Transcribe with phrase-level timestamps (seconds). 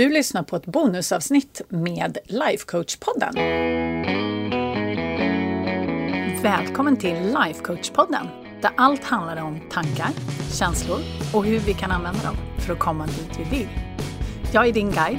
[0.00, 3.34] Du lyssnar på ett bonusavsnitt med Lifecoach-podden.
[6.42, 8.26] Välkommen till Lifecoach-podden
[8.62, 10.08] där allt handlar om tankar,
[10.52, 11.00] känslor
[11.34, 13.68] och hur vi kan använda dem för att komma dit vi vill.
[14.52, 15.18] Jag är din guide,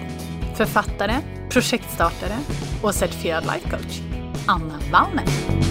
[0.57, 1.15] författare,
[1.49, 2.37] projektstartare
[2.83, 3.99] och certifierad lifecoach,
[4.47, 5.70] Anna Wallner.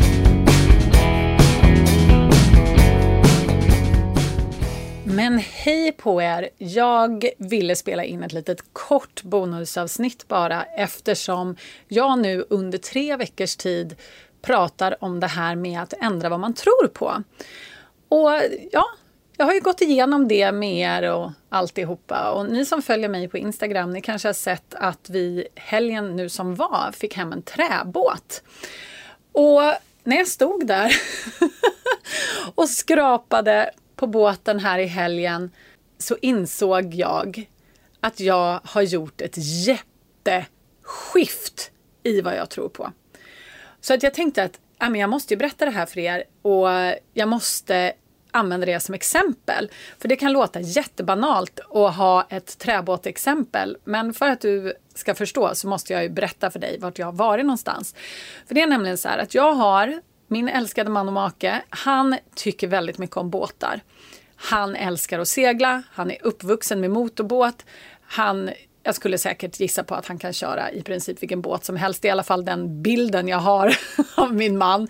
[5.14, 6.48] Men hej på er!
[6.58, 11.56] Jag ville spela in ett litet kort bonusavsnitt bara eftersom
[11.88, 13.96] jag nu under tre veckors tid
[14.42, 17.23] pratar om det här med att ändra vad man tror på.
[18.09, 18.30] Och
[18.73, 18.84] ja,
[19.37, 22.30] jag har ju gått igenom det med er och alltihopa.
[22.30, 26.29] Och ni som följer mig på Instagram, ni kanske har sett att vi helgen nu
[26.29, 28.42] som var fick hem en träbåt.
[29.32, 29.62] Och
[30.04, 30.92] när jag stod där
[32.54, 35.50] och skrapade på båten här i helgen
[35.98, 37.50] så insåg jag
[38.00, 39.34] att jag har gjort ett
[40.26, 41.70] jätteskift
[42.02, 42.92] i vad jag tror på.
[43.80, 46.68] Så att jag tänkte att jag måste ju berätta det här för er och
[47.12, 47.92] jag måste
[48.30, 49.70] använda det som exempel.
[49.98, 53.76] För det kan låta jättebanalt att ha ett träbåtexempel.
[53.85, 57.07] Men för att du ska förstå så måste jag ju berätta för dig vart jag
[57.07, 57.95] har varit någonstans.
[58.46, 62.16] För det är nämligen så här att jag har min älskade man och make, han
[62.34, 63.80] tycker väldigt mycket om båtar.
[64.36, 67.64] Han älskar att segla, han är uppvuxen med motorbåt.
[68.00, 68.50] Han,
[68.82, 72.03] jag skulle säkert gissa på att han kan köra i princip vilken båt som helst.
[72.03, 73.76] Det är i alla fall den bilden jag har
[74.14, 74.88] av min man.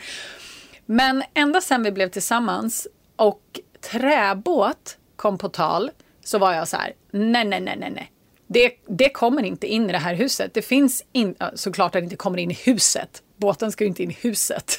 [0.86, 5.90] Men ända sen vi blev tillsammans och träbåt kom på tal
[6.24, 8.12] så var jag så här, nej, nej, nej, nej, nej.
[8.46, 10.54] Det, det kommer inte in i det här huset.
[10.54, 13.22] Det finns in, såklart att det inte kommer in i huset.
[13.40, 14.78] Båten ska ju inte in i huset.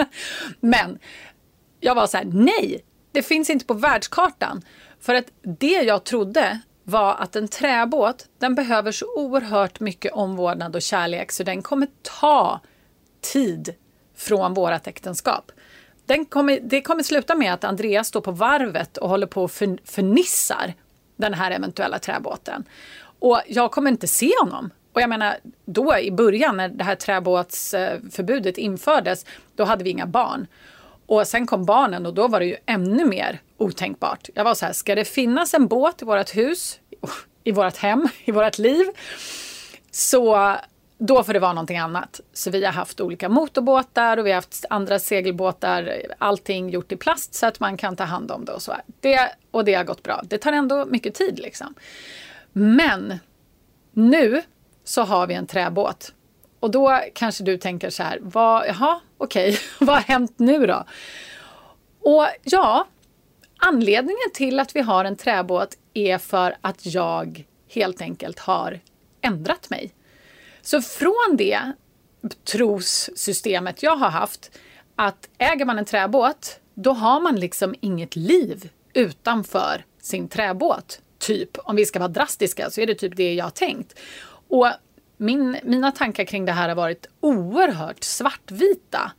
[0.60, 0.98] Men
[1.80, 4.62] jag var så här, nej, det finns inte på världskartan.
[5.00, 10.76] För att det jag trodde var att en träbåt, den behöver så oerhört mycket omvårdnad
[10.76, 11.88] och kärlek så den kommer
[12.20, 12.60] ta
[13.20, 13.74] tid
[14.16, 15.52] från vårt äktenskap.
[16.06, 19.50] Den kommer, det kommer sluta med att Andreas står på varvet och håller på och
[19.50, 20.74] för, förnissar
[21.16, 22.64] den här eventuella träbåten.
[23.18, 24.70] Och jag kommer inte se honom.
[24.92, 30.06] Och jag menar, då i början när det här träbåtsförbudet infördes, då hade vi inga
[30.06, 30.46] barn.
[31.06, 34.28] Och sen kom barnen och då var det ju ännu mer otänkbart.
[34.34, 36.80] Jag var så här, ska det finnas en båt i vårt hus,
[37.44, 38.86] i vårt hem, i vårt liv,
[39.90, 40.56] så
[40.98, 42.20] då får det vara någonting annat.
[42.32, 46.96] Så vi har haft olika motorbåtar och vi har haft andra segelbåtar, allting gjort i
[46.96, 48.72] plast så att man kan ta hand om det och så.
[49.00, 50.22] Det, och det har gått bra.
[50.24, 51.74] Det tar ändå mycket tid liksom.
[52.52, 53.18] Men
[53.92, 54.42] nu
[54.88, 56.12] så har vi en träbåt.
[56.60, 60.66] Och då kanske du tänker så här, vad, jaha, okej, okay, vad har hänt nu
[60.66, 60.84] då?
[62.00, 62.86] Och ja,
[63.58, 68.80] anledningen till att vi har en träbåt är för att jag helt enkelt har
[69.20, 69.94] ändrat mig.
[70.62, 71.72] Så från det
[72.52, 74.50] trossystemet jag har haft,
[74.96, 81.00] att äger man en träbåt, då har man liksom inget liv utanför sin träbåt.
[81.18, 83.98] Typ, om vi ska vara drastiska, så är det typ det jag har tänkt.
[84.48, 84.68] Och
[85.16, 89.12] min, mina tankar kring det här har varit oerhört svartvita.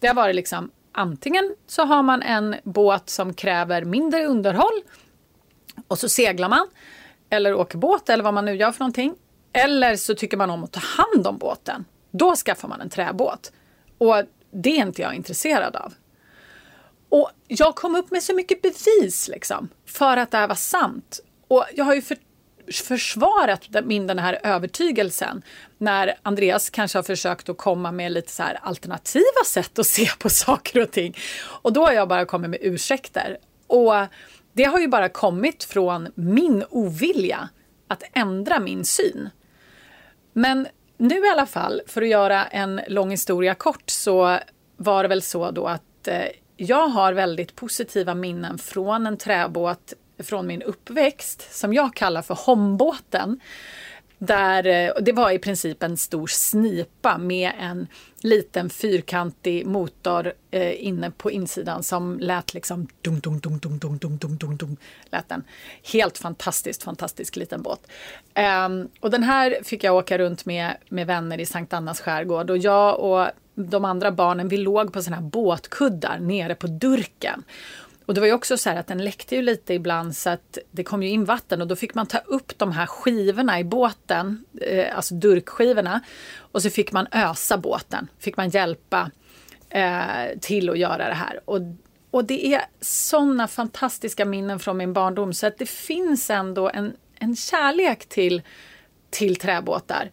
[0.00, 4.82] Det har varit liksom antingen så har man en båt som kräver mindre underhåll
[5.88, 6.66] och så seglar man
[7.30, 9.14] eller åker båt eller vad man nu gör för någonting.
[9.52, 11.84] Eller så tycker man om att ta hand om båten.
[12.10, 13.52] Då skaffar man en träbåt.
[13.98, 15.94] Och det är inte jag intresserad av.
[17.08, 21.20] Och jag kom upp med så mycket bevis liksom, för att det här var sant.
[21.48, 22.16] Och jag har ju för,
[22.72, 25.42] försvarat min den här övertygelsen
[25.78, 30.28] när Andreas kanske har försökt att komma med lite så alternativa sätt att se på
[30.30, 31.16] saker och ting.
[31.44, 33.38] Och då har jag bara kommit med ursäkter.
[33.66, 33.92] Och
[34.52, 37.48] det har ju bara kommit från min ovilja
[37.88, 39.30] att ändra min syn.
[40.32, 44.38] Men nu i alla fall, för att göra en lång historia kort, så
[44.76, 49.94] var det väl så då att eh, jag har väldigt positiva minnen från en träbåt
[50.22, 53.40] från min uppväxt som jag kallar för hombåten.
[54.18, 57.86] Där, eh, det var i princip en stor snipa med en
[58.20, 63.98] liten fyrkantig motor eh, inne på insidan som lät liksom dum, dum, dum, dum, dum,
[63.98, 64.76] dum, dum, dum, dum,
[65.10, 65.44] lät den.
[65.92, 67.80] Helt fantastiskt, fantastisk liten båt.
[68.66, 72.50] Um, och den här fick jag åka runt med, med vänner i Sankt Annas skärgård
[72.50, 77.44] och jag och de andra barnen, vi låg på såna här båtkuddar nere på Durken.
[78.06, 80.58] Och det var ju också så här att den läckte ju lite ibland så att
[80.70, 83.64] det kom ju in vatten och då fick man ta upp de här skivorna i
[83.64, 86.00] båten, eh, alltså durkskivorna.
[86.36, 89.10] Och så fick man ösa båten, fick man hjälpa
[89.70, 91.40] eh, till att göra det här.
[91.44, 91.60] Och,
[92.10, 96.96] och det är sådana fantastiska minnen från min barndom så att det finns ändå en,
[97.18, 98.42] en kärlek till
[99.12, 100.10] till träbåtar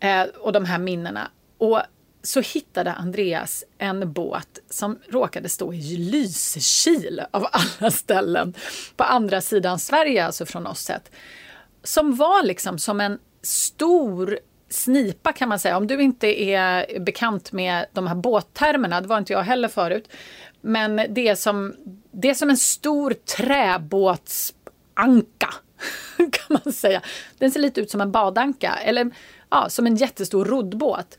[0.00, 1.30] eh, och de här minnena.
[1.58, 1.80] Och
[2.22, 8.54] så hittade Andreas en båt som råkade stå i Lysekil av alla ställen
[8.96, 11.10] på andra sidan Sverige, alltså från oss sett.
[11.82, 14.38] Som var liksom som en stor
[14.68, 15.76] snipa kan man säga.
[15.76, 20.08] Om du inte är bekant med de här båttermerna, det var inte jag heller förut.
[20.60, 21.74] Men det är som,
[22.12, 25.54] det är som en stor träbåtsanka
[26.16, 27.02] kan man säga.
[27.38, 29.10] Den ser lite ut som en badanka eller
[29.50, 31.18] ja, som en jättestor roddbåt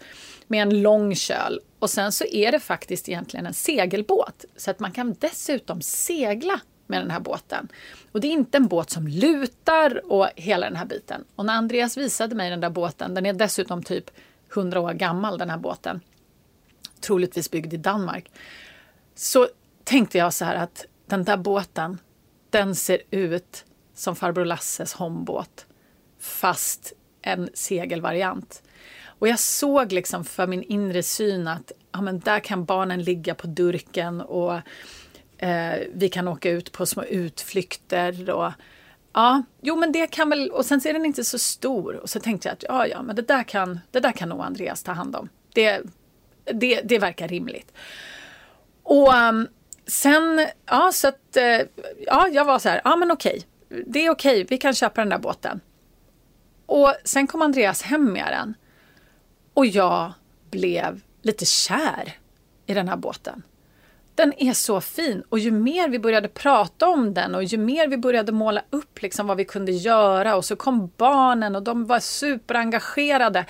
[0.54, 1.60] med en lång köl.
[1.80, 6.60] Och sen så är det faktiskt egentligen en segelbåt så att man kan dessutom segla
[6.88, 7.68] med den här båten.
[8.12, 11.24] Och det är inte en båt som lutar och hela den här biten.
[11.36, 14.10] Och när Andreas visade mig den där båten, den är dessutom typ
[14.54, 16.02] 100 år gammal den här båten.
[17.02, 18.32] Troligtvis byggd i Danmark.
[19.16, 19.48] Så
[19.84, 21.98] tänkte jag så här att den där båten,
[22.50, 23.66] den ser ut
[23.96, 25.66] som farbror Lasses hombåt.
[26.20, 28.64] Fast en segelvariant.
[29.20, 33.36] Och jag såg liksom för min inre syn att ja, men där kan barnen ligga
[33.36, 34.54] på durken och
[35.38, 38.30] eh, vi kan åka ut på små utflykter.
[38.30, 38.52] Och,
[39.14, 41.96] ja, jo men det kan väl, och sen är den inte så stor.
[41.96, 44.42] Och så tänkte jag att ja, ja, men det där kan, det där kan nog
[44.42, 45.30] Andreas ta hand om.
[45.54, 45.82] Det,
[46.54, 47.74] det, det verkar rimligt.
[48.84, 49.48] Och um,
[49.88, 51.62] sen, ja så att, eh,
[52.08, 53.44] ja jag var så här, ja men okej,
[53.88, 55.60] det är okej, vi kan köpa den där båten.
[56.66, 58.54] Och sen kom Andreas hem med den.
[59.54, 60.14] Och jag
[60.52, 62.18] blev lite kär
[62.66, 63.44] i den här båten.
[64.16, 67.88] Den är så fin och ju mer vi började prata om den och ju mer
[67.88, 71.86] vi började måla upp liksom vad vi kunde göra och så kom barnen och de
[71.86, 73.46] var superengagerade.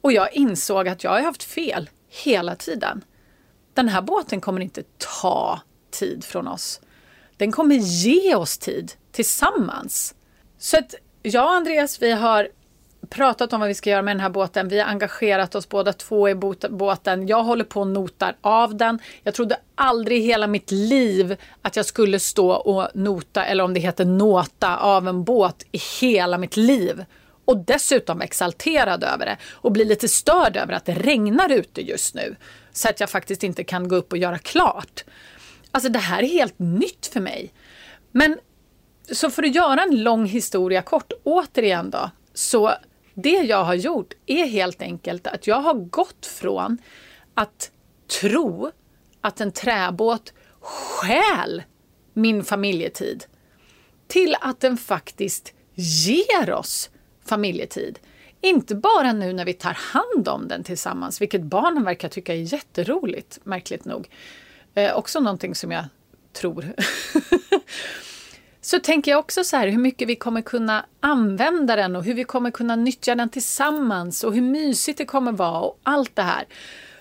[0.00, 3.04] Och jag insåg att jag har haft fel hela tiden.
[3.74, 4.82] Den här båten kommer inte
[5.18, 5.60] ta
[5.90, 6.80] tid från oss.
[7.36, 10.14] Den kommer ge oss tid tillsammans.
[10.58, 12.48] Så att jag och Andreas, vi har
[13.14, 14.68] pratat om vad vi ska göra med den här båten.
[14.68, 16.34] Vi har engagerat oss båda två i
[16.70, 17.26] båten.
[17.26, 18.98] Jag håller på och notar av den.
[19.22, 23.74] Jag trodde aldrig i hela mitt liv att jag skulle stå och nota, eller om
[23.74, 27.04] det heter nota, av en båt i hela mitt liv.
[27.44, 32.14] Och dessutom exalterad över det och bli lite störd över att det regnar ute just
[32.14, 32.36] nu.
[32.72, 35.04] Så att jag faktiskt inte kan gå upp och göra klart.
[35.70, 37.52] Alltså det här är helt nytt för mig.
[38.12, 38.38] Men
[39.12, 42.74] så för att göra en lång historia kort, återigen då, så
[43.14, 46.78] det jag har gjort är helt enkelt att jag har gått från
[47.34, 47.70] att
[48.20, 48.70] tro
[49.20, 51.62] att en träbåt stjäl
[52.12, 53.24] min familjetid
[54.06, 56.90] till att den faktiskt ger oss
[57.24, 57.98] familjetid.
[58.40, 62.52] Inte bara nu när vi tar hand om den tillsammans, vilket barnen verkar tycka är
[62.52, 64.08] jätteroligt, märkligt nog.
[64.74, 65.84] Eh, också någonting som jag
[66.32, 66.72] tror.
[68.64, 72.14] så tänker jag också så här hur mycket vi kommer kunna använda den och hur
[72.14, 76.22] vi kommer kunna nyttja den tillsammans och hur mysigt det kommer vara och allt det
[76.22, 76.44] här.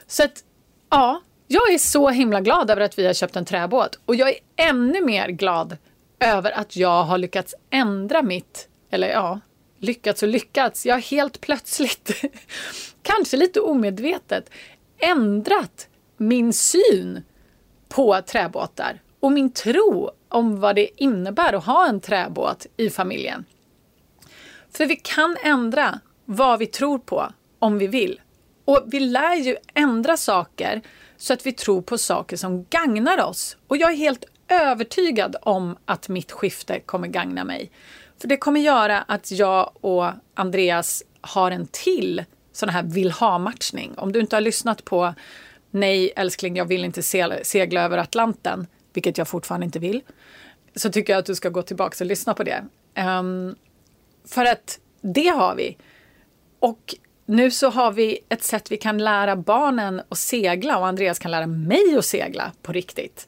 [0.07, 0.44] Så att,
[0.89, 4.30] ja, jag är så himla glad över att vi har köpt en träbåt och jag
[4.30, 5.77] är ännu mer glad
[6.19, 9.39] över att jag har lyckats ändra mitt, eller ja,
[9.80, 10.86] lyckats och lyckats.
[10.86, 12.12] Jag har helt plötsligt,
[13.01, 14.50] kanske lite omedvetet,
[14.98, 15.88] ändrat
[16.18, 17.24] min syn
[17.89, 23.45] på träbåtar och min tro om vad det innebär att ha en träbåt i familjen.
[24.71, 28.21] För vi kan ändra vad vi tror på om vi vill.
[28.66, 30.81] Och vi lär ju ändra saker
[31.18, 33.57] så att vi tror på saker som gagnar oss.
[33.68, 37.71] Och jag är helt övertygad om att mitt skifte kommer gagna mig.
[38.21, 43.94] För det kommer göra att jag och Andreas har en till sån här vill ha-matchning.
[43.97, 45.13] Om du inte har lyssnat på
[45.71, 47.04] Nej älskling, jag vill inte
[47.44, 50.02] segla över Atlanten, vilket jag fortfarande inte vill,
[50.76, 52.66] så tycker jag att du ska gå tillbaka och lyssna på det.
[52.97, 53.56] Um,
[54.26, 55.78] för att det har vi.
[56.59, 56.95] Och
[57.26, 61.31] nu så har vi ett sätt vi kan lära barnen att segla och Andreas kan
[61.31, 63.28] lära mig att segla på riktigt.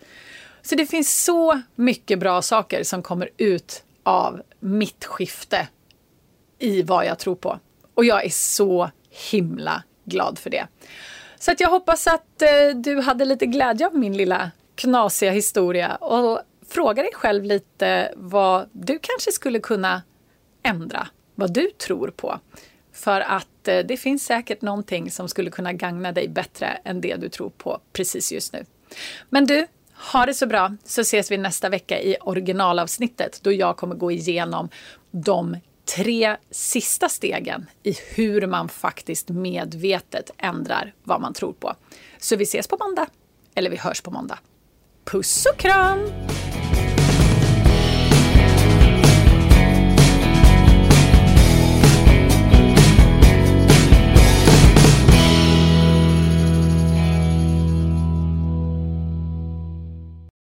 [0.62, 5.68] Så det finns så mycket bra saker som kommer ut av mitt skifte
[6.60, 7.60] i vad jag tror på.
[7.94, 8.90] Och jag är så
[9.32, 10.68] himla glad för det.
[11.40, 15.96] Så att jag hoppas att eh, du hade lite glädje av min lilla knasiga historia
[15.96, 16.40] och
[16.70, 20.02] fråga dig själv lite vad du kanske skulle kunna
[20.64, 22.40] ändra, vad du tror på.
[22.94, 27.16] För att eh, det finns säkert någonting som skulle kunna gagna dig bättre än det
[27.16, 28.66] du tror på precis just nu.
[29.30, 29.68] Men du,
[30.14, 34.12] ha det så bra så ses vi nästa vecka i originalavsnittet då jag kommer gå
[34.12, 34.70] igenom
[35.12, 35.58] de
[35.96, 41.76] tre sista stegen i hur man faktiskt medvetet ändrar vad man tror på.
[42.20, 43.08] Så vi ses på måndag,
[43.56, 44.40] eller vi hörs på måndag.
[45.12, 46.00] Puss och kram!